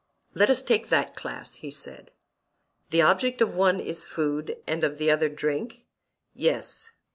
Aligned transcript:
Let 0.33 0.49
us 0.49 0.63
take 0.63 0.89
that 0.89 1.15
class, 1.15 1.57
he 1.57 1.69
said. 1.69 2.11
The 2.89 3.03
object 3.03 3.39
of 3.39 3.53
one 3.53 3.79
is 3.79 4.03
food, 4.03 4.57
and 4.65 4.83
of 4.83 4.97
the 4.97 5.11
other 5.11 5.29
drink? 5.29 5.85
Yes. 6.33 6.89